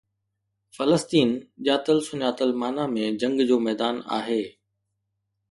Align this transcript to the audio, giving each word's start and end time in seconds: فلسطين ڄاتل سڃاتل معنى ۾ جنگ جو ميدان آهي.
فلسطين 0.77 1.29
ڄاتل 1.67 1.97
سڃاتل 2.07 2.49
معنى 2.61 2.85
۾ 2.95 3.05
جنگ 3.25 3.35
جو 3.51 3.57
ميدان 3.69 3.95
آهي. 4.19 4.41